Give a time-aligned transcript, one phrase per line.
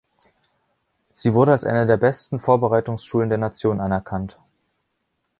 [1.13, 4.39] Sie wurde als eine der besten Vorbereitungsschulen der Nation anerkannt.